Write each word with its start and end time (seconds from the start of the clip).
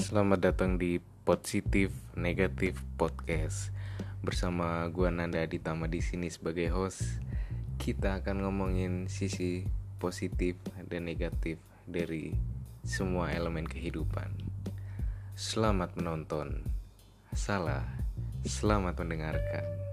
Selamat 0.00 0.40
datang 0.40 0.80
di 0.80 0.96
Positif 1.28 1.92
Negatif 2.16 2.80
Podcast 2.96 3.68
bersama 4.24 4.88
gua 4.88 5.12
Nanda 5.12 5.44
Aditama 5.44 5.92
di 5.92 6.00
sini 6.00 6.32
sebagai 6.32 6.72
host. 6.72 7.20
Kita 7.76 8.24
akan 8.24 8.48
ngomongin 8.48 9.12
sisi 9.12 9.68
positif 10.00 10.56
dan 10.88 11.04
negatif 11.04 11.60
dari 11.84 12.32
semua 12.80 13.28
elemen 13.28 13.68
kehidupan. 13.68 14.32
Selamat 15.36 15.92
menonton. 16.00 16.64
Salah. 17.36 17.84
Selamat 18.40 18.96
mendengarkan. 18.96 19.89